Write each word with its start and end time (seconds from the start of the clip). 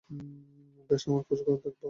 বেশ, 0.89 1.03
আমরা 1.07 1.23
খোঁজে 1.27 1.43
দেখব? 1.47 1.75